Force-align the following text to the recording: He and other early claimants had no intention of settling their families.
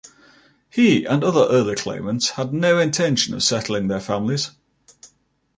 He 0.71 1.05
and 1.05 1.23
other 1.23 1.45
early 1.55 1.75
claimants 1.75 2.31
had 2.31 2.53
no 2.55 2.79
intention 2.79 3.35
of 3.35 3.43
settling 3.43 3.87
their 3.87 3.99
families. 3.99 4.49